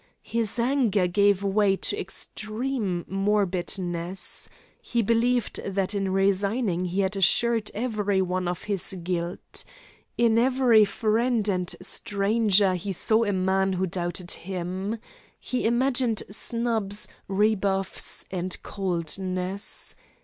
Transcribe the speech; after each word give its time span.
His 0.23 0.57
anger 0.57 1.05
gave 1.05 1.43
way 1.43 1.75
to 1.75 1.95
extreme 1.95 3.05
morbidness. 3.07 4.49
He 4.81 5.03
believed 5.03 5.59
that 5.63 5.93
in 5.93 6.11
resigning 6.11 6.85
he 6.85 7.01
had 7.01 7.15
assured 7.15 7.69
every 7.75 8.19
one 8.19 8.47
of 8.47 8.63
his 8.63 8.95
guilt. 9.03 9.63
In 10.17 10.39
every 10.39 10.85
friend 10.85 11.47
and 11.47 11.75
stranger 11.83 12.73
he 12.73 12.91
saw 12.93 13.23
a 13.25 13.31
man 13.33 13.73
who 13.73 13.85
doubted 13.85 14.31
him. 14.31 14.97
He 15.39 15.65
imagined 15.67 16.23
snubs, 16.31 17.07
rebuffs, 17.27 18.25
and 18.31 18.57
coldnesses. 18.63 19.93